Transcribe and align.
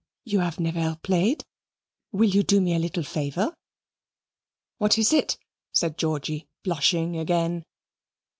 "You 0.23 0.39
have 0.39 0.57
nevare 0.59 0.95
played 1.03 1.43
will 2.11 2.27
you 2.27 2.41
do 2.41 2.59
me 2.59 2.73
a 2.73 2.79
littl' 2.79 3.03
favor?" 3.05 3.55
"What 4.79 4.97
is 4.97 5.13
it?" 5.13 5.37
said 5.73 5.99
Georgy, 5.99 6.47
blushing 6.63 7.17
again. 7.17 7.65